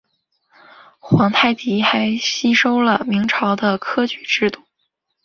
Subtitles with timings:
[0.97, 4.63] 皇太极还吸收了明朝的科举制度。